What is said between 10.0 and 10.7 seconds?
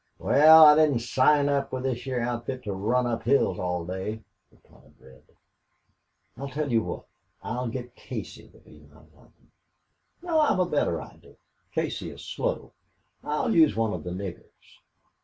No, I've a